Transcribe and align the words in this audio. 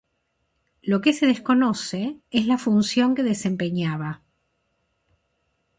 Lo 0.81 0.99
que 0.99 1.13
se 1.13 1.27
desconoce 1.27 2.19
es 2.31 2.47
la 2.47 2.57
función 2.57 3.13
que 3.13 3.21
desempeñaba. 3.21 4.23